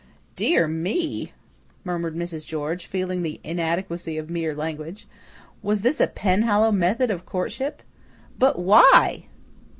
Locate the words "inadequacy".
3.43-4.17